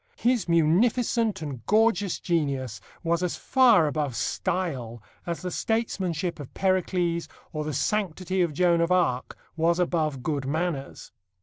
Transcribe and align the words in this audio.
His 0.17 0.49
munificent 0.49 1.43
and 1.43 1.63
gorgeous 1.67 2.17
genius 2.19 2.81
was 3.03 3.21
as 3.21 3.35
far 3.35 3.85
above 3.85 4.15
style 4.15 5.03
as 5.27 5.43
the 5.43 5.51
statesmanship 5.51 6.39
of 6.39 6.51
Pericles 6.55 7.27
or 7.53 7.63
the 7.63 7.71
sanctity 7.73 8.41
of 8.41 8.51
Joan 8.51 8.81
of 8.81 8.91
Arc 8.91 9.37
was 9.55 9.77
above 9.77 10.23
good 10.23 10.47
manners. 10.47 11.11